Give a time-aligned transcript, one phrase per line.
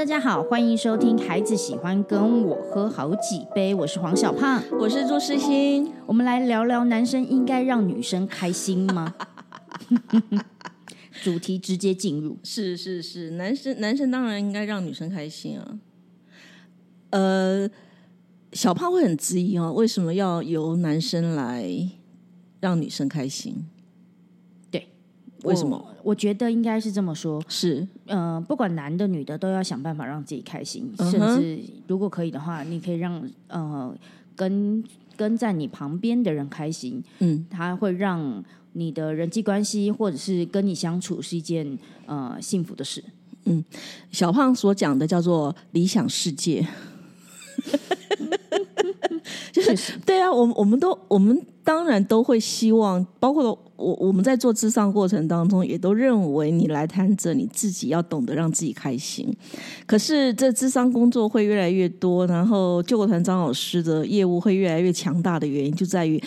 [0.00, 9.14] 大家好，欢迎收听《孩子喜欢跟我喝好几杯》，我是黄小胖，我是朱诗欣，我们来聊聊男生应该让女生开心吗？
[11.22, 15.78] 主题直接进入，是是是，男生男生当然应该让女生开心啊。
[17.10, 17.68] 呃，
[18.54, 21.70] 小胖会很质疑哦，为什么要由男生来
[22.60, 23.66] 让女生开心？
[25.40, 25.84] 对，为什么？
[26.02, 33.94] 我觉得应该是这么说，是呃，不管男的女的，都要想办法让自己开心，嗯甚至如果可以的话，你可以让呃
[34.36, 34.82] 跟
[35.16, 38.42] 跟在你旁边的人开心，嗯，他会让
[38.74, 43.02] 你的人际关系或者是跟你相处是一件呃幸福的事。
[43.44, 43.64] 嗯
[44.10, 46.66] 小胖所讲的叫做理想世界。
[49.52, 51.38] 就是，对啊，我们我们都我们
[51.70, 59.32] 当然都会希望，包括我我们在做智商过程当中，也都认为你来谈者你自己要懂得让自己开心。
[59.86, 66.20] 可是这智商工作会越来越多，然后救国团张老师的业务会越来越强大的原因，就在于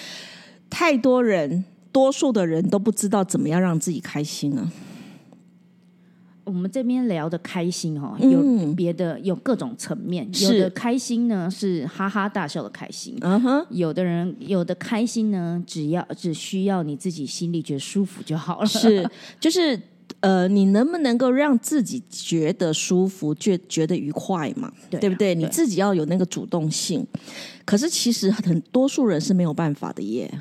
[0.69, 4.71] 太多人，多数的人都不知道怎么样让自己开心啊。
[6.43, 13.17] 我们这边聊的开心哈、有别的有各种层面，有是的开心呢是哈哈大笑的开心。
[13.21, 18.65] 嗯哼，有的人有的开心呢，只要只需要你自己心里觉得舒服就好了。
[18.65, 19.79] 是就是。
[20.19, 24.71] 呃，你能不能够让自己觉得舒服，觉觉得愉快嘛？
[24.89, 25.35] 对啊对不对？
[25.35, 27.05] 你自己要有那个主动性。
[27.65, 30.31] 可是其实很多数人是没有办法的耶。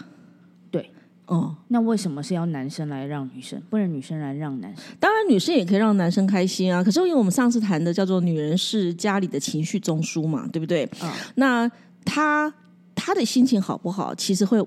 [1.33, 4.85] 对，哦，那为什么是要男生来让女生，不能女生来让男生？
[5.01, 6.85] 当然女生也可以让男生开心啊。
[6.85, 10.89] 可是因为我们上次谈的叫做“女人是家里的情绪中枢”嘛，对不对？
[11.01, 11.71] 嗯那
[12.05, 12.53] 她
[12.95, 14.63] 她的心情好不好，其实会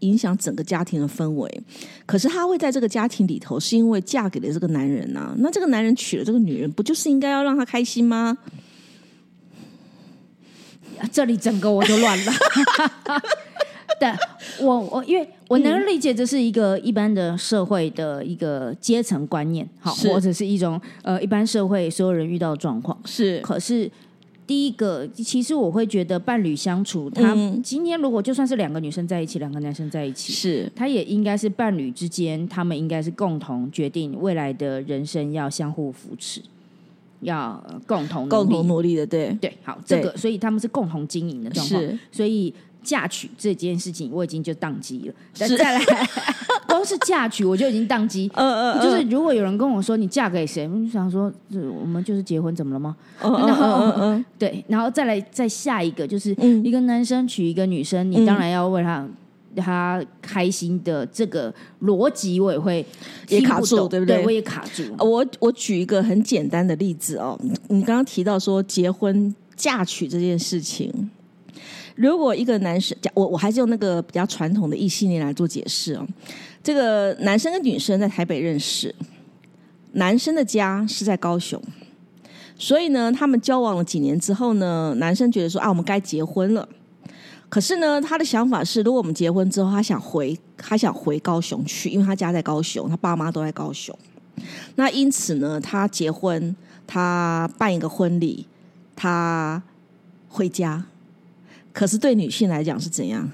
[0.00, 1.62] 影响整个家庭的氛围。
[2.06, 8.36] 可是她会在这个家庭里头，是因为嫁给了这个男人呐、那这个男人娶了这个女人，不就是应该要让她开心吗？
[11.12, 12.32] 这里整个我就乱了。
[13.98, 14.16] 但
[14.60, 22.98] 我我因为我能理解这是一个一般的社会的一个阶层观念，好，或者是一种呃一般社会所有人遇到的状况。
[23.04, 23.38] 是。
[23.40, 23.90] 可是
[24.46, 27.60] 第一个，其实我会觉得伴侣相处，他嗯。
[27.62, 30.70] 今天如果就算是两个女生在一起，两个男生在一起，是。
[30.76, 36.40] 他也应该是伴侣之间，他们应该是共同决定未来的人生要相互扶持，
[37.22, 38.30] 要呃共同努力。
[38.30, 40.04] 共同努力的，对，对，好，这对。
[40.04, 42.54] 个所以他们是共同经营的状况，所以
[42.86, 45.14] 嫁娶这件事情我已经就宕机了。
[45.36, 45.84] 但是再来，
[46.68, 48.30] 光是嫁娶我就已经宕机。
[48.38, 52.96] 嗯嗯就是如果有人跟我说你嫁给谁，我就想说，这我们就是结婚，怎么了吗？
[53.22, 53.34] 嗯
[53.98, 59.06] 嗯 对，然后再来再下一个，就是嗯一个男生娶一个女生，你当然要为他。
[59.58, 62.84] 他开心的这个逻辑，我也会
[63.28, 64.82] 也卡住对不对我也卡住。
[64.98, 71.10] 我我举一个很简单的例子哦，你刚刚提到说结婚嫁娶这件事情，
[71.96, 76.06] 如果一个男生，我我还是用那个比较传统的异性恋来做解释哦，
[76.62, 78.94] 这个男生跟女生在台北认识，
[79.92, 81.60] 男生的家是在高雄，
[82.58, 86.68] 所以呢，他们交往了几年之后呢，男生觉得说啊，我们该结婚了。
[87.48, 93.96] 可是呢，他的想法是，如果我们结婚之后，他想回，他想回高雄去，因为他家在高雄，他爸妈都在高雄。
[94.74, 96.54] 那因此呢，他结婚，
[96.86, 98.46] 他办一个婚礼，
[98.94, 99.62] 他
[100.28, 100.84] 回家。
[101.76, 103.30] 可是对女性来讲是怎样？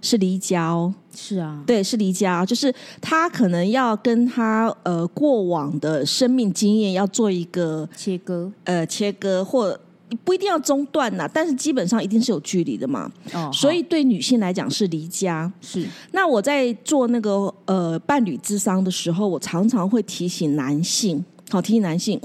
[0.00, 9.76] 是离家哦，是啊，对，是离家哦，就是他可能要跟他呃过往的生命经验要做一个切割呃切割，或
[10.22, 13.10] 不一定要中断呐，但是基本上一定是有距离的嘛。
[13.32, 15.52] 哦，所以对女性来讲是离家。
[15.60, 22.20] 是那我在做那个呃伴侣智商的时候，我常常会提醒男性，好提醒男性，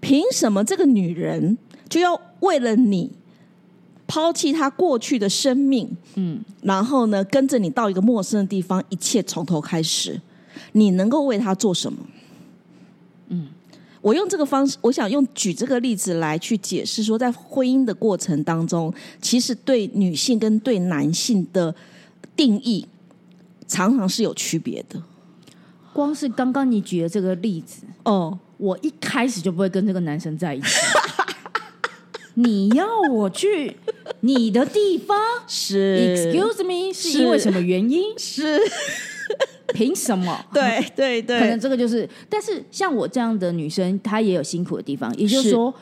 [0.00, 3.12] 凭什么这个女人就要为了你
[4.10, 10.20] 抛弃他过去的生命，嗯，然后呢跟着你到一个陌生的地方，一切从头开始，
[10.72, 11.98] 你能够为他做什么？
[13.28, 13.46] 嗯，
[14.00, 18.92] 我用这个方式，我想用举这个例子来去解释说，在婚姻的过程当中，
[19.22, 21.72] 其实对女性跟对男性的
[22.34, 22.84] 定义
[23.68, 25.00] 常常是有区别的。
[25.92, 30.66] 光是刚刚你举的这个例子，哦，我一开始就不会跟这个男生在一起。
[32.34, 33.76] 你要我去
[34.20, 35.18] 你的地方？
[35.46, 37.10] 是？Excuse me，是。
[37.10, 38.16] 是因为什么原因？
[38.18, 38.60] 是，
[39.74, 40.44] 凭什么？
[40.54, 41.40] 对对对。
[41.40, 45.50] 可能，这个就是，但是像我这样的女生，她也有辛苦的地方，也就是是。
[45.50, 45.74] 说，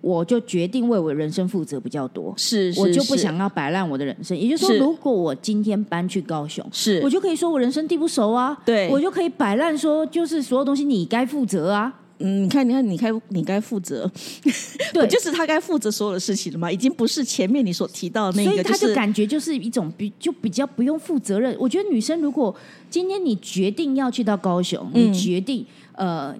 [0.00, 2.34] 我就决定为我人生负责比较多。
[2.36, 7.00] 是，我就不想要摆烂我的人生，也就是说，如果我今天搬去高雄，是。
[7.04, 8.88] 我就可以说我人生地不熟啊，对。
[8.90, 14.10] 我就可以摆烂说，就是所有东西你该负责啊，嗯，你看，你看，你该你该负责，
[14.94, 15.06] 对。
[15.08, 21.54] 就是他该负责所有的事情了嘛，已经不是前面你所提到的那个，所以他就感觉就是一种比就比较不用负责任。
[21.58, 22.54] 我觉得女生如果
[22.88, 26.34] 今天你决定要去到高雄，嗯你决定呃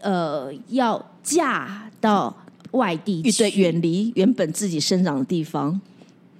[0.00, 2.34] 呃要嫁到
[2.72, 5.80] 外地对去，远离原本自己生长的地方，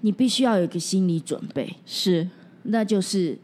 [0.01, 2.29] 你必须要有一个心理准备，是。
[2.65, 3.37] 那就是。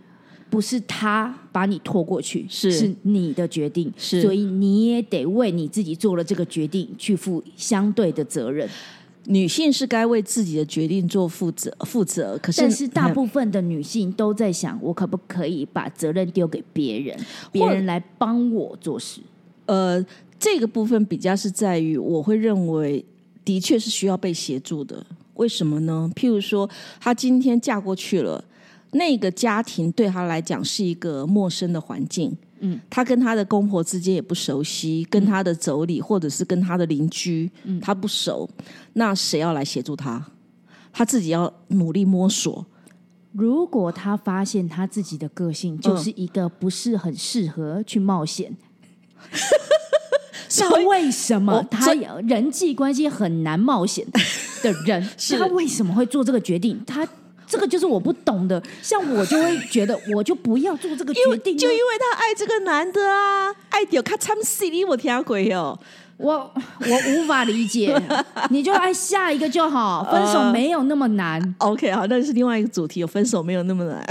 [0.51, 8.69] 不是他把你拖过去，是是你的决定，是所以你也得为你自己做了这个决定去负相对的责任。
[9.25, 17.15] 女性是该为自己的决定做负责负责，可是但是大部分的女性都在想，我可不可以把责任丢给别人，
[17.53, 19.21] 别人来帮我做事？
[19.67, 20.03] 呃，
[20.39, 23.05] 这个部分比较是在于，我会认为
[23.45, 25.05] 的确是需要被协助的。
[25.35, 26.11] 为什么呢？
[26.17, 26.67] 譬如说，
[26.99, 28.43] 她今天嫁过去了，
[28.93, 32.37] 那个家庭对他来讲是一个陌生的环境。
[32.61, 38.49] 嗯，他跟他的公婆之间也不熟悉，跟他的妯娌或者是跟他的邻居，嗯，他不熟，
[38.95, 40.27] 那谁要来协助他？
[40.93, 42.67] 他自己要努力摸索。
[43.31, 48.57] 如果他发现他自己的个性就是一个不是很适合去冒险，
[50.59, 51.93] 那为什么我她
[52.27, 54.05] 人际关系很难冒险
[54.63, 56.83] 的人， 是她为什么会做这个决定？
[56.85, 57.07] 她
[57.49, 65.79] 这个就是我不懂的，像我就会觉得，我就不要做这个决定，就因为他爱这个男的啊，爱掉他参戏里我听鬼哦。
[66.19, 67.97] 我我无法理解，
[68.51, 71.55] 你就爱下一个就好，分手没有那么难。
[71.59, 74.05] OK，好，那是另外一个主题，有分手没有那么难。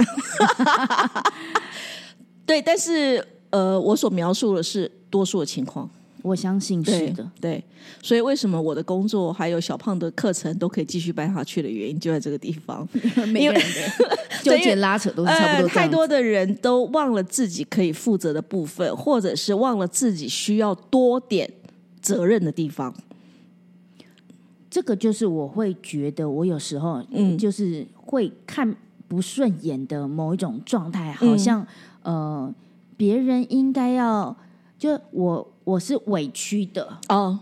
[2.48, 5.89] 对，但是呃，我所描述的是多数的情况，
[6.22, 7.64] 我相信是的，对，
[8.02, 12.88] 所以为什么我的工作还有小胖的课程都可以继续办下去的原因，就在这个地方。
[13.30, 15.69] 每个人的 纠结拉扯都是差不呃，多。
[15.69, 21.50] 太多的人都忘了自己可以负责的部分，或者是忘了自己需要多点
[22.02, 22.94] 责任的地方。
[24.70, 28.75] 这个就是我会觉得，我有时候嗯，就是会看
[29.08, 31.66] 不顺眼的某一种状态，好像、
[32.04, 32.54] 呃，
[32.98, 34.36] 别人应该要
[34.78, 37.38] 就我我是委屈的，哦，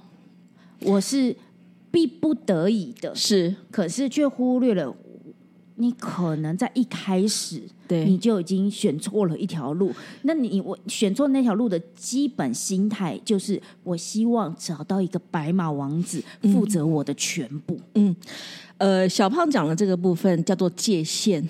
[0.81, 1.35] 我是
[1.91, 3.55] 逼不得已的，是。
[3.69, 4.95] 可是却忽略了
[5.75, 8.03] 你可能在一开始对。
[8.05, 9.93] 你就已经选错了一条路。
[10.23, 17.79] 那你我选错那条路的基本心态就是，我希望找到一个白马王子负责我的全部。
[17.93, 18.15] 嗯。
[18.79, 21.47] 呃，小胖讲的这个部分叫做界限，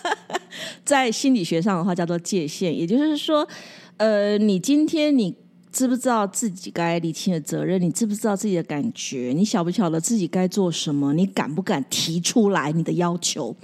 [0.84, 3.48] 在心理学上的话叫做界限，也就是说，
[3.96, 5.34] 呃，你今天你
[5.76, 7.78] 知不知道自己该理清的责任？
[7.78, 9.34] 你知不知道自己的感觉？
[9.36, 11.12] 你晓不晓得自己该做什么？
[11.12, 13.54] 你敢不敢提出来你的要求？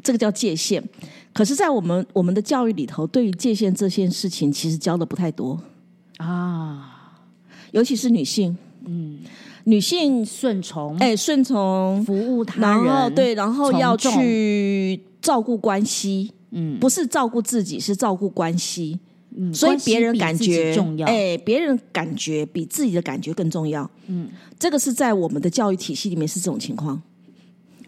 [0.00, 0.80] 这个叫界限。
[1.32, 5.60] 可是，在我们我们的教育里头，对于界限这件事情，其实教的不太多，
[6.18, 7.18] 啊，
[7.72, 8.56] 尤其是女性。
[8.86, 9.18] 嗯，
[9.64, 19.00] 女性顺从，哎，顺从服务他然人，后对，然后要去照顾关系，嗯，不是照顾自己，是照顾关系。
[19.36, 21.06] 嗯所以别人感觉重要。
[21.06, 23.88] 哎，别人感觉比自己的感觉更重要。
[24.06, 24.28] 嗯，
[24.58, 27.00] 这个是在我们的教育体系里面是这种情况。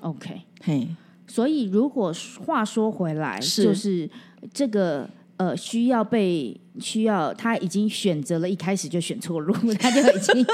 [0.01, 0.89] OK，嘿，
[1.27, 2.13] 所以如果
[2.45, 4.09] 话说回来，是就是
[4.53, 10.45] 这个呃，需要被需要，他已经选择了一开始就选错路， 他就已经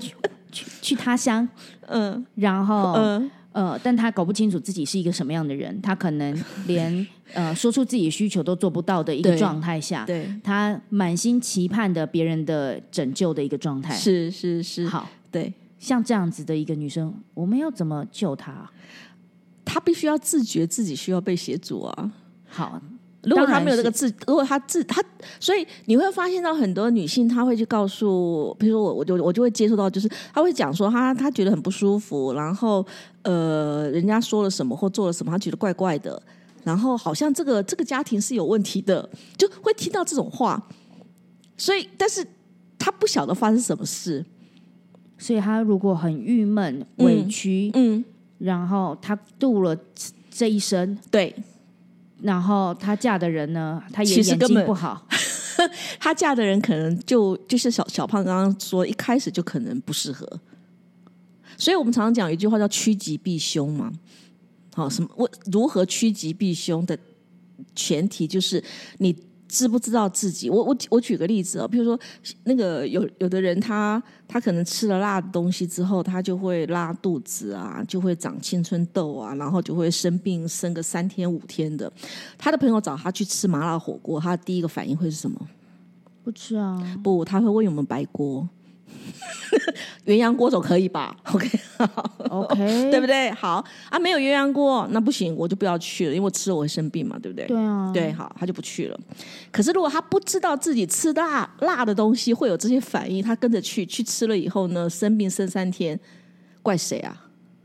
[0.00, 0.14] 去
[0.50, 1.48] 去去他乡，
[1.86, 3.30] 嗯然后、嗯，呃，
[3.82, 13.94] 但他搞不清楚自己是一个什么样的人，他可能 连呃说出自己的需求都做不到的一个状态下，对，他满心期盼的别人的拯救的一个状态。
[13.94, 18.68] 是是是，好对，像这样子的一个女生，我们要怎么救她？
[19.64, 22.12] 她必须要自觉自己需要被协助啊。
[22.46, 22.80] 好，
[23.26, 25.02] 如果他没有这个自，如果他自他，
[25.40, 32.84] 所以你会发现到很多女性，她会去告诉，比如说我，我就我就会接触到，就是她会讲说，她她觉得很不舒服，然后
[33.22, 36.20] 呃，人家说了什么或做了什么，她觉得怪怪的，
[36.62, 40.62] 然后好像这个这个家庭是有问题的，就会听到这种话。
[41.56, 42.26] 所以，但是
[42.78, 44.24] 她不晓得发生什么事，
[45.16, 48.04] 所以她如果很郁闷、委屈，嗯，
[48.38, 51.32] 然后她度了这这一生，对，
[52.24, 55.06] 然后她嫁的人呢，她也眼其实根本睛不好，
[56.00, 60.26] 她嫁的人可能就就是小小胖刚刚说，一开始就可能不适合，
[61.58, 63.92] 所以我们常常讲一句话叫趋吉避凶嘛。
[64.74, 65.08] 好，什么？
[65.16, 66.98] 我如何趋吉避凶的
[67.76, 68.62] 前提就是
[68.98, 69.14] 你
[69.48, 70.50] 知不知道自己？
[70.50, 71.98] 我我我举个例子哦，比如说
[72.44, 81.92] 那个有有的人他他可能吃了辣的东西之后，他就会拉肚子啊，就会长青春痘啊，然后就会生病，生个三天五天的。
[82.36, 85.38] 他的朋友找他去吃麻辣火锅，他第一个反应会是什么？
[86.24, 88.48] 不吃啊，不，他会问我们白锅。
[90.06, 92.56] 鸳鸯锅总可以吧？OK，OK，
[92.90, 93.30] 对不对？
[93.32, 97.46] 好啊，没有鸳鸯锅那不行，我就不要去了，因为我吃了我会生病嘛，对不对？
[97.46, 99.00] 对啊，对，好，他就不去了。
[99.50, 105.98] 可是如果他不知道自己吃辣辣的东西会有这些反应，他跟着去去吃了以后呢，生病生三天，
[106.62, 107.22] 怪谁啊？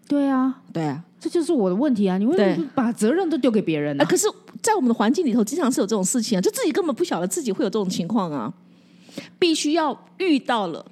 [0.07, 2.17] 对啊，对啊，这就是我的问题啊！
[2.17, 4.27] 你为什么不把责任都丢给别人呢、啊，可是，
[4.59, 8.51] 在我们的环境里头，经常是有这种事情啊，就自己根本不晓得自己会有这种情况啊，
[9.37, 10.83] 必须要遇到了，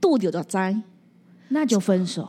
[0.00, 0.80] 肚子有点灾。
[1.48, 2.28] 那就分手。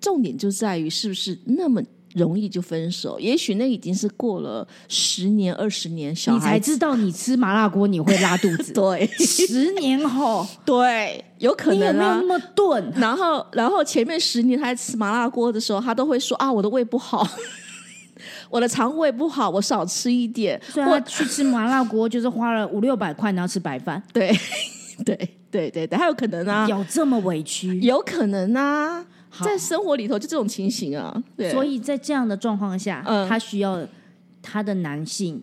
[0.00, 1.82] 重点就在于是不是那么
[2.14, 3.18] 容易就分手？
[3.18, 6.60] 也许那已经是过了十年、二十年，小你才孩。
[6.60, 12.38] 知道你吃麻辣锅你会拉肚子 对十年后，对，有可你有能啊没有那。
[12.38, 12.92] 么钝？
[12.96, 17.26] 然后，然后前面十年他在吃麻辣锅的时候，他都会说啊，我的胃不好，
[18.48, 20.60] 我的肠胃不好，我少吃一点。
[20.68, 24.32] 所以他去吃麻辣锅就是花了五六百块，然后吃白饭， 对，
[25.04, 27.80] 对，对，对，对，还有可能啊，有这么委屈？
[27.80, 29.04] 有可能啊，
[29.42, 31.22] 在生活里头就这种情形啊。
[31.36, 33.86] 对，所以在这样的状况下，嗯他需要
[34.42, 35.42] 他的男性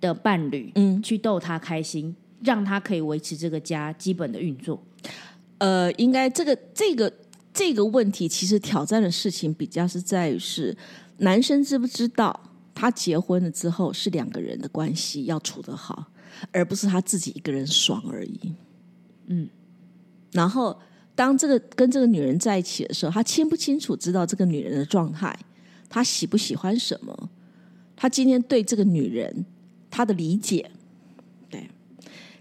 [0.00, 4.80] 的伴侣，嗯去逗他开心，让他可以维持这个家基本的运作。
[5.58, 7.12] 呃，应该这个这个
[7.52, 10.76] 这个问题，其实挑战的事情比较是在于是
[11.18, 12.38] 男生知不知道
[12.74, 16.06] 他结婚了之后是两个人的关系要处得好，
[16.50, 18.54] 而不是他自己一个人爽而已。
[19.32, 19.48] 嗯，
[20.32, 20.76] 然后
[21.14, 25.36] 当这个跟这个女人在一起的时候，他清不清楚知道这个女人的状态，
[25.88, 27.30] 他喜不喜欢什么，
[27.94, 29.46] 他今天对这个女人
[29.88, 30.70] 他的理解，
[31.48, 31.70] 对。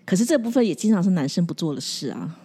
[0.04, 2.40] 可是这部分也经常是男生不做的事啊。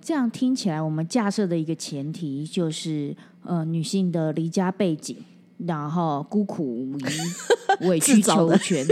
[0.00, 5.16] 这样听起来，我们架设的一个前提就是，呃，女性的离家背景，
[5.66, 8.86] 然后孤苦无依、委曲求全，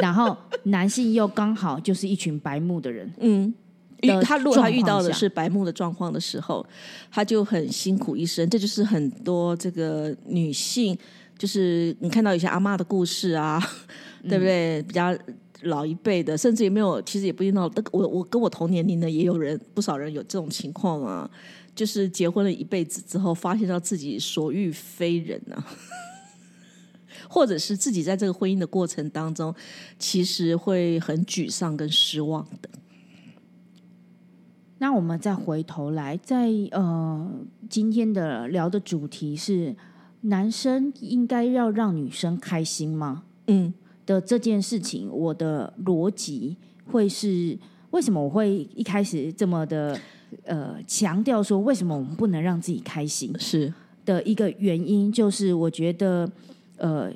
[0.00, 3.12] 然后男性又刚好就是一群白目的人。
[3.18, 3.52] 嗯，
[4.00, 6.64] 遇他如果他遇到的是白目的状况的时候，
[7.10, 8.48] 他就很辛苦一生。
[8.48, 10.96] 这就是很多这个女性，
[11.38, 13.62] 就是你看到有些阿妈的故事啊，
[14.28, 14.82] 对不对？
[14.82, 15.14] 比较
[15.62, 21.30] 老一辈的，甚至也没有，其实也不一定到我我跟我同年龄的也有人，不少人有这种情况啊。
[21.72, 25.64] 就是结婚了一辈子之后，发现到自己所遇非人啊，
[27.30, 29.54] 或者是自己在这个婚姻的过程当中，
[29.98, 32.68] 其实会很沮丧跟失望的。
[34.78, 37.30] 那我们再回头来，在呃
[37.68, 39.76] 今天的聊的主题是
[40.22, 43.22] 男生应该要让女生开心吗？
[43.46, 43.72] 嗯
[44.10, 47.56] 的这件事情，我的逻辑会是
[47.92, 49.96] 为什么我会一开始这么的
[50.44, 53.72] 呃强调说，为什么我们不能让自己开心是
[54.04, 56.28] 的一个原因，就是我觉得
[56.78, 57.12] 呃。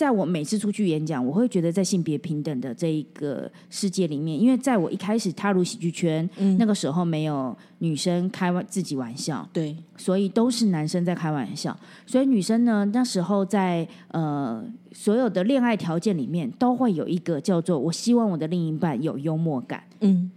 [0.00, 6.26] 在我每次出去演讲，我会觉得在性别平等的这一个世界里面，因为在我一开始踏入喜剧圈，
[6.58, 11.78] 那个时候没有女生开玩自己玩笑，对，所以都是男生在开玩笑。
[12.06, 19.82] 所以女生呢，那时候在呃所有的恋爱条件里面，都会有一个叫做“我希望我的另一半有幽默感”。
[20.00, 20.30] 嗯，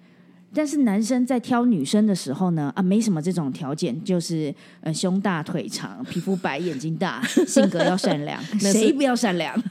[0.53, 9.62] 但是男生在挑女生的时候呢，啊，没什么这种条件，就是呃胸大腿长、皮肤白、眼睛大、 性格要善良，谁不要善良？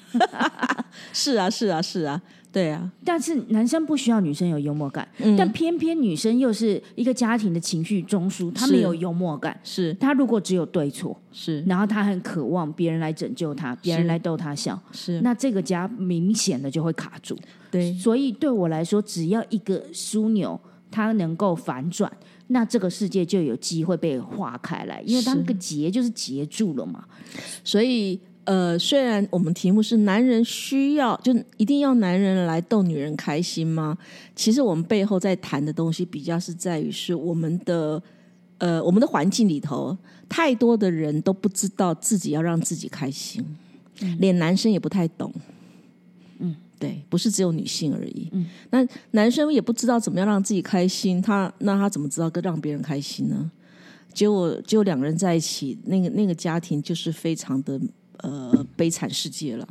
[1.13, 2.21] 是啊，是啊，是啊，
[2.53, 5.37] 对啊，但是男生不需要女生有幽默感，嗯。
[5.37, 9.59] 但偏偏女生又是一个家庭的情绪中枢，她没有幽默感。
[9.65, 9.95] 是。
[9.95, 11.63] 她如果只有对错，是。
[11.63, 17.39] 然后她很渴望别人来拯救她，别人来逗她笑，是，那这个家明显的就会卡住。
[17.71, 20.61] 对，所以对我来说，只要一个枢纽
[20.93, 22.13] 它能够反转，
[22.49, 27.03] 那这个世界就有机会被化开来，因为它那个结就是结住了嘛。
[27.65, 33.97] 所以呃，虽然我们题目是男人需要，就一定要男人来逗女人开心吗？
[34.37, 38.03] 其实我们背后在谈的东西，比较是在于是我们的
[38.59, 39.97] 呃，我们的环境里头，
[40.29, 43.45] 太多的人都不知道自己要让自己开心，
[44.19, 45.33] 连男生也不太懂。
[46.83, 48.29] 嗯，对，不是只有女性而已。
[48.33, 53.51] 嗯，那男生也不知道怎么样让自己开心，他那他怎么知道跟让别人开心呢？
[54.13, 57.81] 结果，结果两个人在一起，那个那个家庭就是非常的
[58.19, 59.67] 呃悲惨世界了。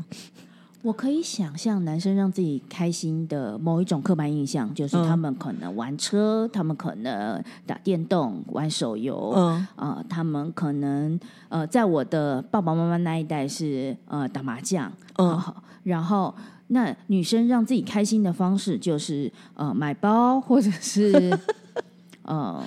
[0.81, 16.33] 我可以想象男生让自己开心的某一种刻板印象，就是嗯他们可能玩车，他们可能打电动、玩手游，嗯啊、他们可能呃，在我的爸爸妈妈那一代是呃打麻将，嗯啊然后
[16.73, 21.37] 那女生让自己开心的方式就是呃买包或者是
[22.23, 22.63] 呃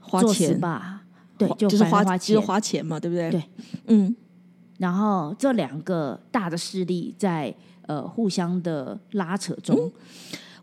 [0.00, 0.58] 花钱。
[0.58, 0.80] SPA，
[1.36, 3.30] 对，就就是花花钱，就是花钱嘛，对不对？
[3.30, 3.42] 对，
[3.86, 4.16] 嗯。
[4.78, 7.52] 然后这两个大的势力在
[7.86, 9.90] 呃互相的拉扯中。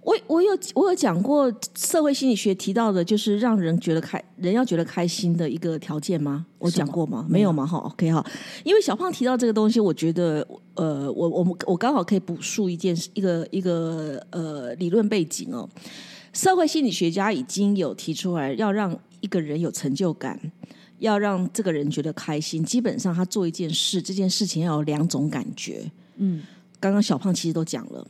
[0.05, 6.45] 我我有我有讲过社会心理学提到的，就是让人觉得开人要觉得开心的一个条件吗？
[6.59, 7.25] 我讲过吗？
[7.27, 7.65] 没有吗？
[7.65, 8.23] 哈，OK 哈。
[8.63, 15.67] 因为小胖提到这个东西，我觉得呃，我我们我刚好可以补述一件一个一个呃理论背景哦。
[16.33, 20.39] 社会心理学家已经有提出来，要让一个人有成就感，
[20.99, 25.89] 要让这个人觉得开心，基本上他做一件事，这件事情要有两种感觉。
[26.17, 26.43] 嗯，
[26.79, 28.07] 刚刚小胖其实都讲了，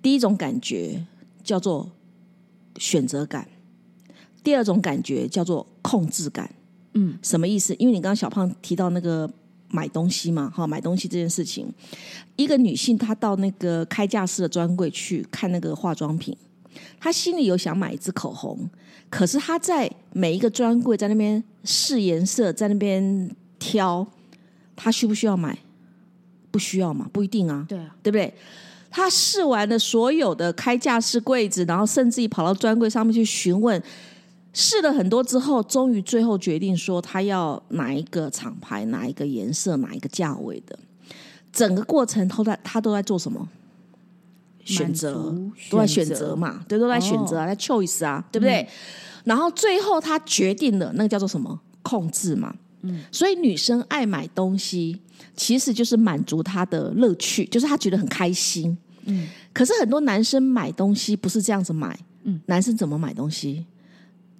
[0.00, 1.04] 第一种感觉。
[1.46, 1.90] 叫做
[2.76, 3.48] 选择感，
[4.42, 6.50] 第二种感觉叫做控制感。
[6.94, 7.74] 嗯，什么意思？
[7.76, 9.30] 因为你刚刚小胖提到那个
[9.68, 11.72] 买东西嘛，哈，买东西这件事情，
[12.34, 16.36] 一个女性她到那个开架式的专柜去看那个化妆品，
[16.98, 18.68] 她心里有想买一支口红，
[19.08, 24.06] 可是她在每一个专柜在那边试颜色，在那边挑，
[24.74, 25.56] 她需不需要买？
[26.50, 27.08] 不需要嘛？
[27.12, 27.66] 不一定啊。
[27.68, 28.32] 对啊，对不对？
[28.96, 33.80] 他试完了所有的开架式柜子，然后甚至于跑到专柜上面去询问，
[34.54, 40.78] 试了很多之后，终于最后决定说他要哪一个厂牌、哪一个颜色、哪一个价位的。
[41.52, 43.46] 整个过程都在他都在做什么？
[44.64, 45.30] 选择，
[45.70, 46.64] 都在选择嘛？
[46.66, 48.66] 对，都在选择啊，在 choice 啊，对不对？
[49.24, 51.60] 然后最后他决定了，那个叫做什么？
[51.82, 52.54] 控制嘛。
[52.80, 53.02] 嗯。
[53.12, 55.02] 所以女生爱买东西。
[55.34, 58.76] 其实就是满足她的乐趣，就是她觉得很开心。
[59.06, 61.98] 嗯，可是很多男生买东西不是这样子买。
[62.24, 63.64] 嗯，男生怎么买东西？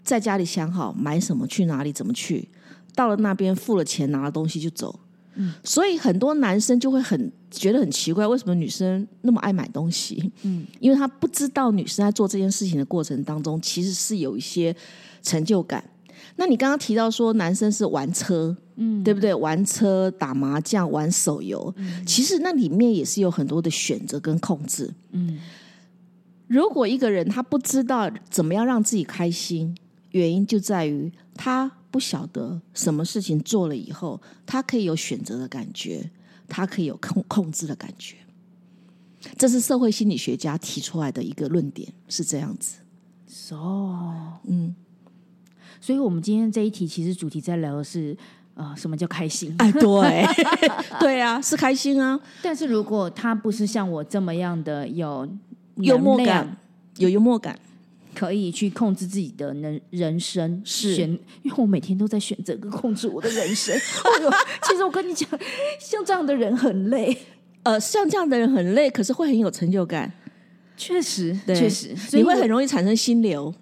[0.04, 2.48] 在家里想好买什么、去哪里、怎么去，
[2.94, 5.00] 到了那边付了钱、拿了东西就走。
[5.34, 10.32] 嗯，所以很多男生就会很觉得很奇怪，为什么女生那么爱买东西？
[10.42, 14.74] 嗯， 因为他不知道女生在做这件事情的过程当中，其实是有一些
[15.22, 15.84] 成就感。
[16.36, 19.34] 那你刚刚提到说男生是玩车，嗯，对不对？
[19.34, 21.74] 玩车、打麻将、玩手游，
[22.04, 24.92] 其实那里面也是有很多的选择跟控制。
[25.12, 25.38] 嗯，
[26.46, 29.74] 如果一个人他不知道怎么样让自己开心，
[30.10, 36.10] 原因就在于他不晓得什么事情做了以后，他可以有选择的感觉，
[36.46, 38.16] 他可以有控控制的感觉。
[39.38, 42.76] 这是社会心理学家提出来的一个论点，是这样子。
[43.54, 44.74] 哦，嗯。
[45.80, 48.16] 所以，我们今天这一题其实主题在聊的是，
[48.54, 49.54] 呃，什么叫开心？
[49.58, 50.24] 哎，对，
[50.98, 52.18] 对啊，是开心啊。
[52.42, 55.28] 但是如果他不是像我这么样的有
[55.76, 56.56] 幽默感，
[56.98, 57.58] 有幽默感，
[58.14, 63.74] 可以去控制自己的人人生，是，因为我每天都在选择跟控制我的人生。
[63.76, 64.30] 哎呦，
[64.62, 65.28] 其实我跟你讲，
[65.78, 67.16] 像这样的人很累，
[67.62, 70.10] 呃，像这样的人很累，可是会很有成就感。
[70.78, 73.54] 确实，确实，你会很容易产生心流。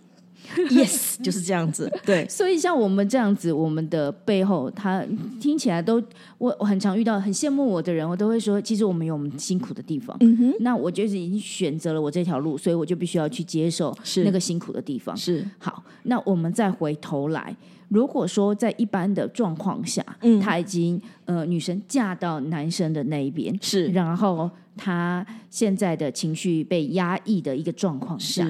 [0.71, 1.91] Yes，就是这样子。
[2.05, 5.05] 对，所以像我们这样子，我们的背后，他
[5.41, 6.03] 听起来都，
[6.39, 10.17] 我我很常遇到很羡慕我的人，我都会说，其实我们有我们辛苦的地方。
[10.21, 15.17] 嗯哼，那我就是已经选择了我这条路，所以我就必须要去接受那个辛苦的地方。
[15.17, 17.57] 是好，那我们再回头来，
[17.89, 28.47] 如果说在一般的状况下，嗯，他已经呃女生嫁到男生的那一边，是，然后他现在的情绪被压抑的一个状况下，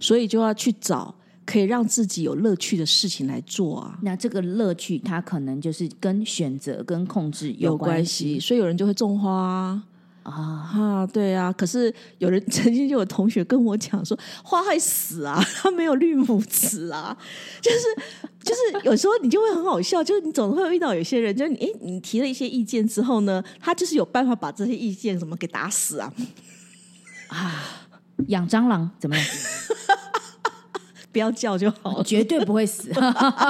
[0.00, 1.14] 所以就要去找。
[1.50, 3.98] 可以让自己有乐趣的事情来做啊！
[4.02, 8.38] 那这个乐趣，它可能就是跟选择、跟控制有关系。
[8.38, 9.82] 所以有人就会种花
[10.22, 11.52] 啊，哈，对啊。
[11.52, 17.16] 可是有人 曾经就有同学跟我讲说，花会死啊， 它没有绿母子啊。
[17.60, 17.78] 就是
[18.44, 26.12] 就是，有时候你就会很好笑，就是你总会遇到有些人，就是你哎，你提了一些意见之后呢，他就是有办法把这些意见什么给打死啊
[27.26, 27.88] 啊！
[28.28, 29.26] 养蟑螂怎么样？
[31.12, 32.90] 不要叫就好， 绝对不会死，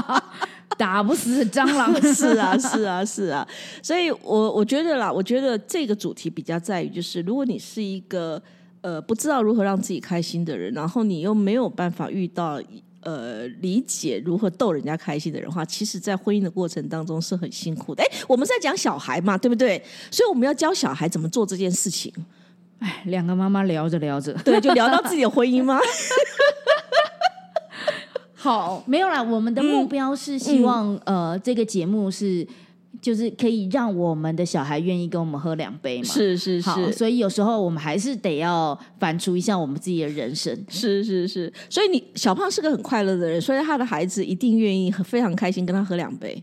[0.79, 1.95] 打不死蟑螂。
[2.15, 3.47] 是啊，是啊，是啊。
[3.83, 8.41] 所以，我我觉得啦，我觉得这个主题比较在于，就是如果你是一个
[8.81, 12.61] 呃不知道如何让自己开心的人，然后你又没有办法遇到
[13.03, 18.03] 呃理解如何逗人家开心的人话，其实，在婚姻的过程当中是很辛苦的。
[18.03, 19.83] 哎，我们在讲小孩嘛，对不对？
[20.11, 22.13] 所以我们要教小孩怎么做这件事情。
[22.79, 25.79] 哎，两个妈妈聊着聊着，对，就聊到自己的婚姻吗？
[28.43, 29.23] 好，没有啦。
[29.23, 32.47] 我们的目标是希望，呃，这个节目是
[33.03, 36.05] 就是可以让我们的小孩愿意跟我们喝两杯嘛。
[36.05, 36.91] 是是是。
[36.91, 40.59] 所以有时候我们还是得要反刍一下我们自己的人生。
[40.71, 41.53] 是是是。
[41.69, 46.43] 所以你小胖是个很快乐的人，所以他的孩子一定愿意非常开心跟他喝两杯。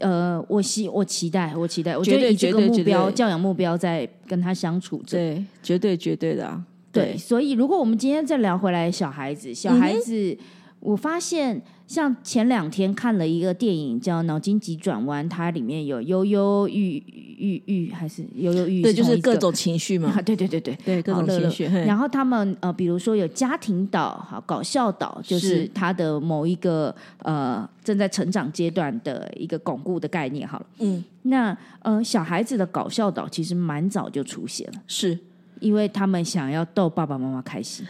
[0.00, 6.62] 呃，我希我期待，我期待，我觉得以这个目标教养目标在跟他相处着，对，绝对绝对的啊。
[6.92, 10.36] 对，所以如果我们今天再聊回来，小孩子，小孩子。
[10.84, 17.02] 我发现，像前两天看了一个电影叫《脑筋急转弯》，它里面有忧忧郁
[17.38, 20.12] 郁郁还是忧忧郁，对，就是各种情绪嘛。
[20.20, 21.64] 对对对对对，各种情绪。
[21.64, 30.46] 然后他们呃，比如说有家庭岛、好搞笑岛，就是他的某一个呃正在成长阶段的一个巩固的概念。
[30.46, 35.18] 好了，嗯，那呃小孩子的搞笑岛其实蛮早就出现了，是
[35.60, 37.86] 因为他们想要逗爸爸妈妈开心。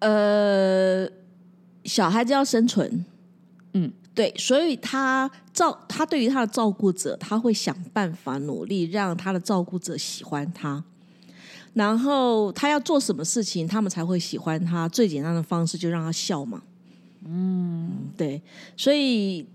[0.00, 1.08] 呃。
[1.84, 3.04] 小孩子要生存，
[3.72, 10.82] 嗯，对，所以他照他对于他的照顾者，他会想办法努力让他的照顾者喜欢他，
[11.74, 14.88] 然后他要做什么事情，他们才会喜欢他。
[14.88, 16.62] 最简单的方式就让他笑嘛，
[17.24, 18.40] 嗯，对，
[18.76, 19.46] 所以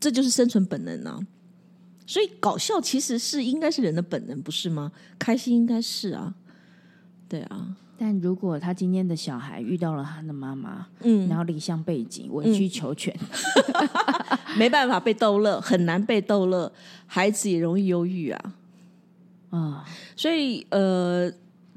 [0.00, 1.20] 这就是生存本能啊。
[2.06, 4.92] 所以搞笑其实是应该是人的本能，不是吗？
[5.18, 6.34] 开心应该是啊，
[7.28, 7.76] 对啊。
[7.98, 13.14] 但如果他今天的小孩遇到了他的妈妈，嗯，然后离乡背景，委曲求全，
[14.58, 16.70] 没办法被逗乐，很难被逗乐，
[17.06, 18.54] 孩子也容易忧郁啊，
[19.48, 21.32] 啊，所以呃，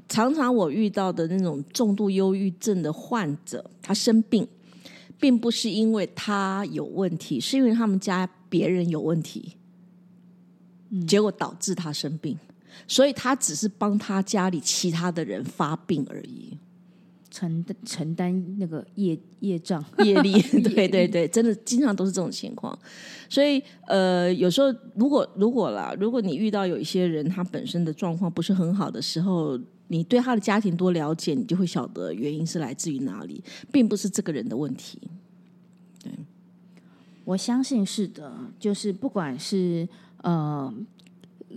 [0.08, 4.46] 常常我遇到的那种重度忧郁症的患者，他生病，
[5.18, 9.54] 并不是因为他有问题，是因为他们家别人有问题，
[11.08, 12.38] 结果导致他生病。
[12.86, 16.56] 所以他只是帮他家里其他的人发病而已，
[17.30, 22.76] 承承担那个业业障业力， 对对对，真的经常都是这种情况。
[23.28, 34.98] 所以呃，有时候如果如果啦，如果你遇到有一些人他本身的状况不是很好的时候，你对他的家庭多了解，你就会晓得原因是来自于哪里，并不是这个人的问题。
[36.02, 36.12] 对，
[37.24, 39.88] 我相信是的，就是不管是
[40.22, 40.74] 呃。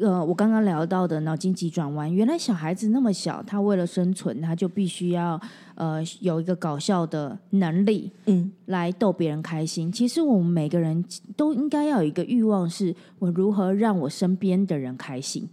[0.01, 5.39] 呃，我刚刚聊到的脑筋急转弯，原来小孩子那么小，他为了生存，他就必须要
[5.75, 9.91] 呃有一个搞笑的能力，嗯，来逗别人开心。
[9.91, 11.05] 其实我们每个人
[11.37, 15.47] 都应该要有一个欲望，是我如何让我身边的人开心。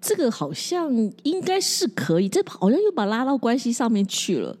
[0.00, 4.56] 这个好像应该是可以，这好像又把拉到关系上面去了，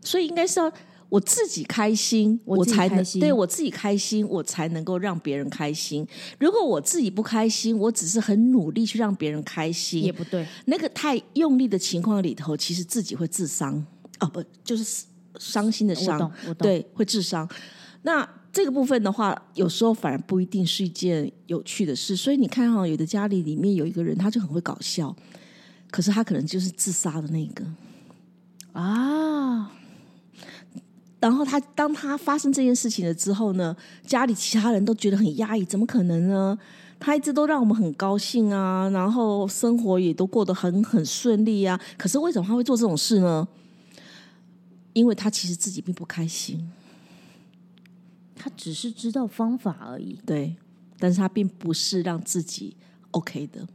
[0.00, 0.72] 所以应该是要。
[1.14, 6.04] 我自己开心，我才能对我自己开心，我才能够让别人开心。
[6.40, 10.44] 如果我自己不开心，我只是很努力去让别人开心，也不对。
[10.64, 13.86] 那个太用力的情况里头，其实自己会自伤
[14.18, 15.04] 哦，不就是
[15.38, 16.28] 伤心的伤？
[16.58, 17.48] 对，会自伤。
[18.02, 22.16] 那这个部分的话，有时候反而不一定是一件有趣的事。
[22.16, 25.14] 所以你看哈，有的家里里面有一个人，他就很会搞笑，
[25.92, 27.64] 可是他可能就是自杀的那个
[28.72, 29.70] 啊。
[31.24, 33.74] 然后他当他发生这件事情了之后呢，
[34.06, 36.58] 家里其他人都觉得很压抑，怎么可能呢？
[37.00, 41.80] 他一直都让我们很高兴啊，然后生活也都过得很很顺利啊。
[41.96, 43.48] 可是为什么他会做这种事呢？
[44.92, 46.70] 因为他其实自己并不开心，
[48.36, 50.18] 他只是知道方法而已。
[50.26, 50.54] 对，
[50.98, 52.76] 但是他并不是让自己
[53.12, 53.66] OK 的。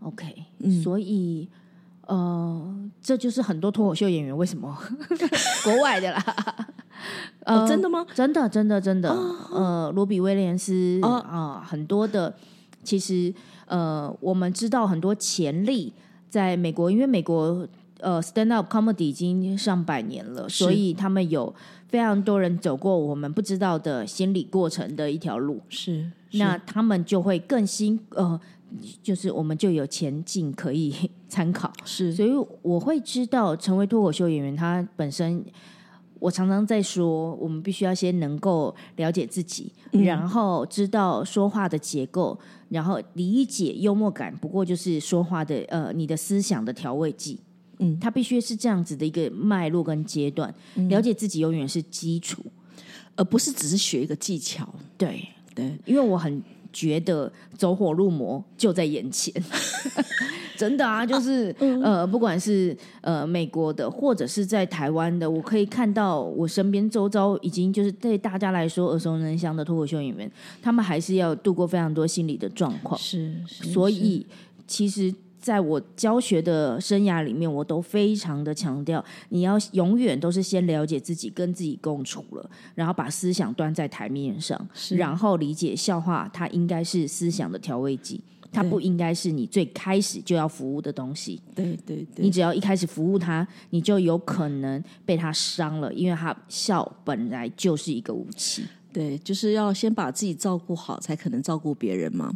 [0.00, 0.46] OK，
[0.82, 1.50] 所以。
[2.10, 4.76] 呃，这就是很多脱口秀演员为什么
[5.62, 6.24] 国外的啦？
[7.44, 8.04] 呃，真的吗？
[8.12, 9.08] 真的，真的，真的。
[9.52, 12.34] 呃，罗比威廉斯啊，很多的，
[12.82, 13.32] 其实
[13.66, 15.92] 呃，我们知道很多潜力
[16.28, 17.64] 在美国，因为美国
[18.00, 21.54] 呃，stand up comedy 已经上百年了，所以他们有
[21.86, 28.40] 非常多人走过我们不知道的心理过程的一条路，是那他们就会更新呃。
[29.02, 30.94] 就是我们就有前进可以
[31.28, 32.30] 参考，是，所以
[32.62, 35.44] 我会知道成为脱口秀演员，他本身
[36.18, 47.40] 我常常在说，我们必须要先能够了解自己，然后知道说话的结构，然后理解幽默感，不过就是说话的呃，你的思想的调味剂，
[47.78, 50.54] 嗯，它必须是这样子的一个脉络跟阶段，
[50.88, 52.42] 了解自己永远是基础，
[53.16, 55.26] 而不是只是学一个技巧，对。
[55.52, 56.40] 对，因为我很。
[56.72, 59.32] 觉得走火入魔就在眼前，
[60.56, 70.30] 真的啊，就是呃，不管是呃美国的，或者是在台湾的，我可以看到我身边周遭已经就是对大家来说耳熟能详的脱口秀演员，
[70.62, 74.26] 他们还是要度过非常多心理的状况，是，所以
[74.66, 75.14] 其实。
[75.40, 88.20] 在我教学的生涯里面，我都非常的强调，你要永远都是先了解自己，跟自己共处了，然后把思想端在台面上，然后理解笑话，它应该是思想的调味剂，
[88.52, 91.40] 它不应该是你最开始就要服务的东西。
[91.54, 98.64] 对对对，你只要一开始服务它，你就有可能被它伤了，因为它笑本来就是一个武器。
[98.92, 102.30] 对，就是要先把自己照顾好，才可能照顾别人嘛。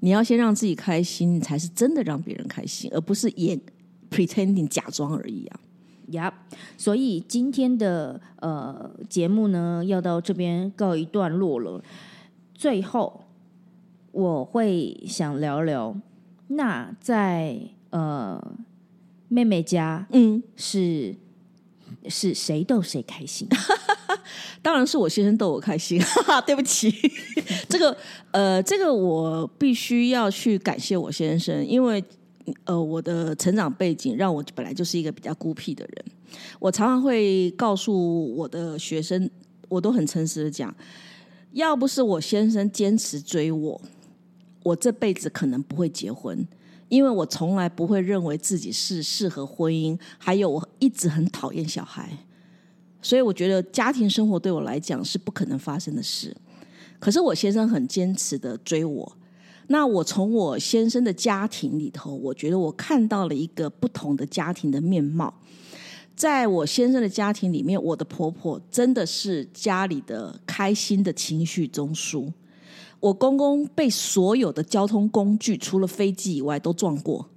[0.00, 3.60] 你要先让自己开心，才是真的让别人开心，而不是演
[4.10, 5.60] pretending 假装而已啊。
[6.08, 6.32] 呀，
[6.76, 11.82] 所以今天的呃节目呢，要到这边告一段落了。
[12.52, 13.24] 最后，
[14.12, 15.96] 我会想聊聊，
[16.48, 18.54] 那在呃
[19.28, 21.16] 妹妹家，嗯，是
[22.08, 23.48] 是谁逗谁开心？
[24.62, 26.00] 当然是我先生逗我开心，
[26.46, 26.92] 对不起，
[27.68, 27.96] 这个
[28.30, 32.02] 呃，这个我必须要去感谢我先生，因为
[32.64, 36.04] 呃，我的成长背景让我本来就是一个比较孤僻的人。
[36.58, 39.30] 我常常会告诉我的学生，
[39.68, 40.74] 我都很诚实的讲，
[41.52, 43.80] 要不是我先生坚持追我，
[44.62, 46.46] 我这辈子可能不会结婚，
[46.94, 52.08] 因为我从来不会认为自己是适合婚姻，还有我一直很讨厌小孩。
[53.02, 56.34] 所以我觉得家庭生活对我来讲是不可能发生的事。
[57.00, 59.16] 可是我先生很坚持的追我，
[59.66, 65.34] 那我从我先生的家庭里头，我觉得我看到了一个不同的家庭的面貌。
[66.14, 72.32] 在我先生的家庭里面，我的婆婆真的是家里的开心的情绪中枢。
[73.04, 77.28] 我公公被所有的交通工具，除了飞机以外，都撞过，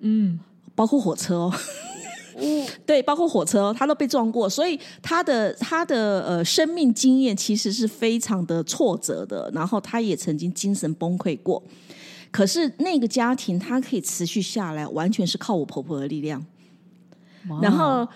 [0.00, 0.38] 嗯，
[0.74, 1.52] 包括火车哦。
[2.84, 9.50] 对，包括火车，他都被撞过，所以他的他的呃生命经验其实是非常的挫折的。
[9.54, 11.62] 然后他也曾经精神崩溃过，
[12.30, 16.44] 可是那个家庭他可以持续下来，完全是靠我婆婆的力量。
[17.62, 18.06] 然后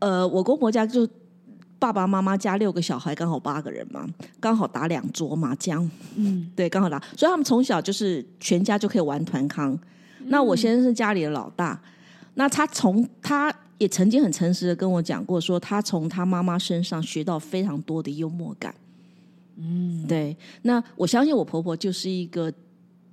[0.00, 1.08] 呃，我公婆家就
[1.78, 4.06] 爸爸妈妈加六个小孩，刚好八个人嘛，
[4.40, 5.88] 刚好打两桌麻将。
[6.16, 9.78] 嗯，对，刚好打，所以他们从小就是全家就可以玩团康。
[10.26, 11.80] 那我先生是家里的老大，
[12.34, 13.54] 那他从他。
[13.78, 18.74] 也曾经很诚实的跟我讲过，说他从他妈妈身上学到非常多的幽默感。
[19.54, 20.36] 嗯，对。
[20.62, 22.52] 那我相信我婆婆就是一个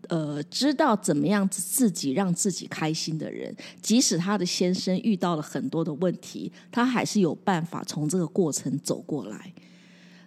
[0.10, 3.56] 呃，知道怎么样自己让自己开心的人。
[3.82, 9.54] 即使他的先生遇到了很多的问题，他还是有办法从这个过程走过来。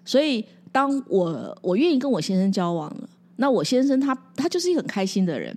[0.05, 5.57] 所以，当我我愿意跟我先生交往了，那我先生他他就是一个很开心的人。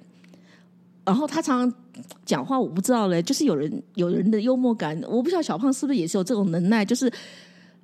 [1.06, 1.80] 然后他常常。
[2.26, 7.12] 讲话我不知道嘞，就是有人有人的幽默感，我不知道小胖是不是也是有这种能耐，就是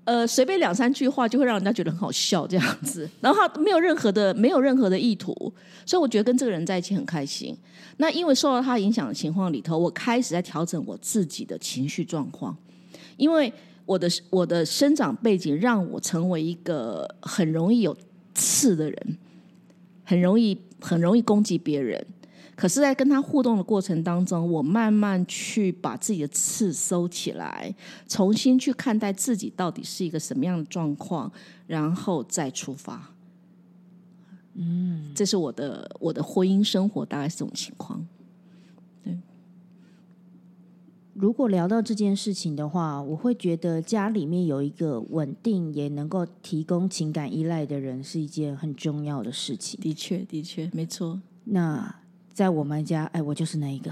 [0.07, 5.33] 呃随便两三句话就会让人家觉得很好笑这样子，然后他没有任何的没有任何的意图，
[5.85, 7.55] 所以我觉得跟这个人在一起很开心。
[7.97, 12.55] 那因为受到他影响的情况里头，我开始在调整我自己的情绪状况，
[13.17, 13.51] 因为
[13.85, 17.93] 我的我的生长背景让我成为一个很容易有
[18.33, 19.17] 刺的人，
[20.05, 22.05] 很容易很容易攻击别人。
[22.57, 27.71] 可是，在跟他互动的过程当中，我慢慢去把自己的刺收起来，
[28.07, 31.31] 重新去看待自己到底是一个什么样的状况，
[31.67, 33.13] 然后再出发。
[34.55, 38.03] 嗯，这是我的我的婚姻生活大概是这种情况。
[39.03, 39.15] 对，
[41.13, 49.79] 如果聊到这件事情的话，我会觉得家里面有一个稳定也能够提供情感依赖的人是一件很重要的事情。
[49.79, 51.21] 的确，的确，没错。
[51.43, 51.97] 那。
[52.37, 53.89] 在我们家，哎，我就是那一个。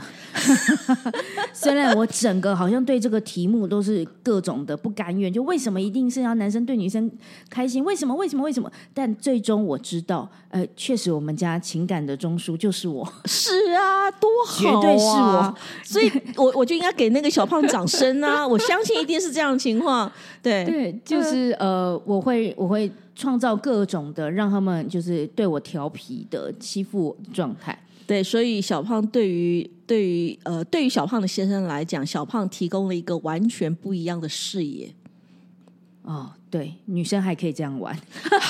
[1.51, 7.12] 虽然我整个好像对这个题目都是各种的不甘愿，就为什么一定是要男生对女生
[7.49, 7.84] 开心？
[7.84, 8.13] 为什么？
[8.13, 8.43] 为什么？
[8.43, 8.71] 为什么？
[8.93, 13.03] 但最终我知道，呃，确实我们家情感的中枢就是我。
[13.25, 15.55] 是啊，多好，绝对是我。
[15.84, 18.45] 所以我我就应该给那个小胖掌声啊！
[18.47, 20.12] 我相信一定是这样的情况。
[20.43, 27.75] 对对，就是呃，我会我会创造各种的让他们就是对我调皮的欺负状态。
[28.07, 34.93] 对，所以小胖对于对于呃对于小胖的先生来讲，小胖提供了一个完全不一样的视野。
[36.03, 37.99] 哦，对，女生还可以这样玩，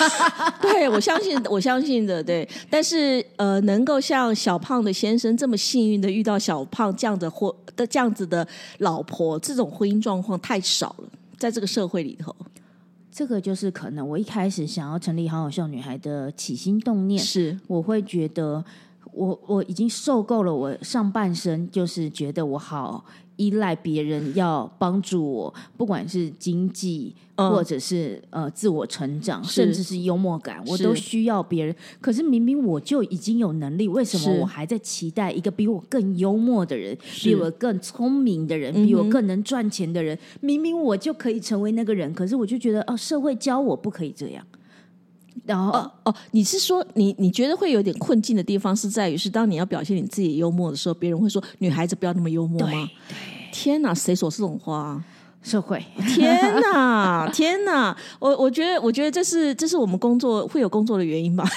[0.62, 2.46] 对我相信，我相信的，对。
[2.70, 8.46] 但是呃，能够像小胖的先生这么幸运的遇到小胖这样的或的这样子的
[8.80, 12.36] 老婆，这种婚姻状况太少了，在这个社会里头，
[13.10, 18.62] 这个就是可能我一开始想要成立好好笑女孩的起心动念，是我会觉得。
[19.16, 23.04] 我我已经受够了，我上半生就是觉得我好
[23.38, 31.76] 依赖别人要帮助我，不管是经济或者是呃自我成长，甚至是幽默感，我都需要别人。
[32.00, 40.18] 可是明明我就已经有能力，为什么我还在期待一个比我更幽默的人，比我更聪明的人，比我更能赚钱的人？
[40.42, 44.46] 明明我就可以成为那个人，可是我就觉得哦，社会教我不可以这样。
[45.46, 52.90] 然后哦哦，你是说你你觉得会有点困境的地方是在于是当你要表现你自己幽默的时候，别人会说女孩子不要那么幽默吗？
[53.52, 55.02] 天哪，谁说这种话？
[55.44, 55.80] 社会？
[56.16, 57.96] 天哪，天哪！
[58.18, 61.46] 我我觉得我觉得这是这是我们工作会有工作的原因吧。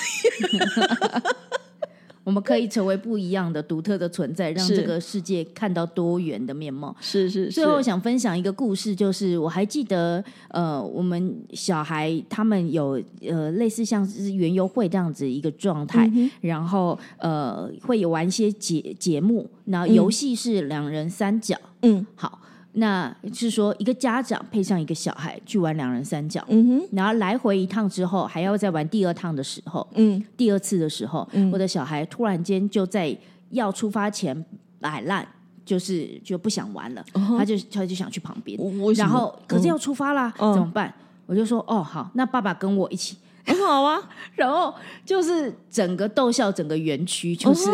[2.29, 6.95] 我们可以成为不一样的、独特的存在，让这个世界看到多元的面貌。
[7.01, 16.13] 是是是，最后想分享一个故事，就是我还记得，呃，我们小孩他们有呃类似像是园游会这样子一个状态，
[16.43, 22.07] 然后呃会有玩一些节节目，然后游戏是两人三角，嗯。
[22.15, 22.39] 好，
[22.73, 26.89] 那是说一个家长配上一个小孩去玩两人三角，嗯哼。
[26.93, 30.23] 然后来回一趟之后，还要再玩第二趟的时候，嗯。
[30.37, 33.17] 第二次的时候，我的小孩突然间就在
[33.51, 34.45] 要出发前
[34.81, 35.27] 摆烂，
[35.65, 37.05] 就是就不想玩了，
[37.37, 38.59] 他就他就想去旁边，
[38.97, 40.53] 然后可是要出发啦，嗯。
[40.55, 40.93] 怎么办？
[41.27, 44.01] 我就说哦好，那爸爸跟我一起，很好啊，
[44.35, 47.71] 然后就是整个逗笑整个园区，就是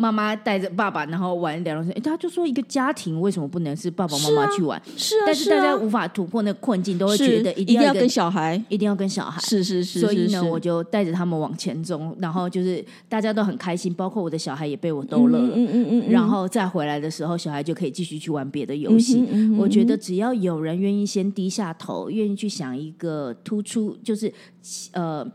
[0.00, 4.80] 妈妈带着爸爸，然后玩两人三，诶他就说一个家庭为什么不能是爸爸妈妈去玩？
[4.96, 9.38] 是啊，但是大啊家无法突破那个困境，都会是觉得一定要跟小孩，一定要跟小孩。
[9.42, 15.48] 是是是，所以呢，我就带着他们往前走，然后就是大家都很开心，包括我的小孩也被我逗乐了。
[15.54, 19.28] 嗯嗯嗯嗯，然后再回来的时候，小孩就可以继续去玩别的游戏。
[19.58, 24.32] 我觉得只要有人愿意先低下头，愿意去想一个突出，就是
[24.92, 25.26] 呃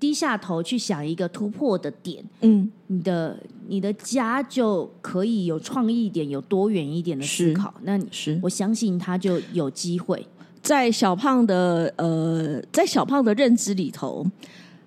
[0.00, 7.72] 低下头去想一个突破的点，嗯你的你的家就可以有创意一点，有多远一点的思是考。
[7.82, 10.26] 那你是我相信他就有机会。
[10.62, 14.26] 在小胖的呃，在小胖的认知里头，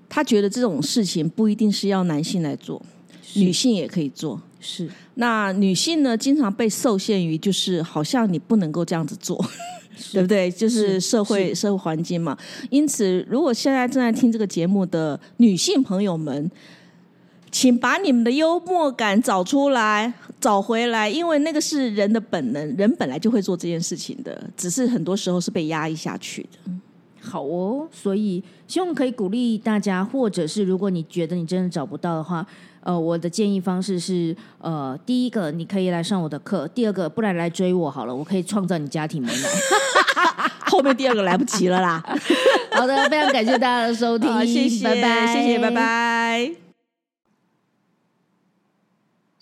[0.09, 2.81] 他觉得这种事情不一定是要男性来做，
[3.35, 4.41] 女性也可以做。
[4.59, 9.43] 是那女性呢，经常被受限于就是好像你不能够这样子做，
[10.11, 10.49] 对不对？
[10.51, 12.37] 就是是社会社会环境嘛。
[12.69, 16.49] 因此，如果现在正在听这个节目的女性朋友们，
[17.51, 26.71] 请把你们的幽默感找出来，找回来，因为那个是人的本能，人本来就会做这件事情的，只是很多时候是被压抑下去的。
[27.23, 32.45] 好哦，所以希望可以鼓励大家，或者是如果你觉得你真的找不到的话，
[32.81, 39.43] 呃，我的建议方式是，呃，第一个你可以来上我的课，第二个不然来追我好了，我可以创造你家庭美满。
[40.67, 42.03] 后面第二个来不及了啦，
[42.73, 45.71] 好的，非常感谢大家的收听，谢谢，拜拜，谢谢，拜。
[45.71, 46.62] 拜。